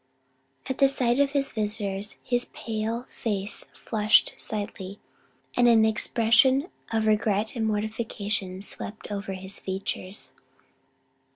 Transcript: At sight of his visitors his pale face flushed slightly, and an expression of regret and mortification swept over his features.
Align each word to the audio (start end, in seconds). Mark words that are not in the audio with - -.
At 0.67 0.79
sight 0.89 1.19
of 1.19 1.33
his 1.33 1.51
visitors 1.51 2.17
his 2.23 2.45
pale 2.45 3.05
face 3.21 3.65
flushed 3.75 4.33
slightly, 4.35 4.99
and 5.55 5.67
an 5.67 5.85
expression 5.85 6.69
of 6.91 7.05
regret 7.05 7.55
and 7.55 7.67
mortification 7.67 8.63
swept 8.63 9.11
over 9.11 9.33
his 9.33 9.59
features. 9.59 10.33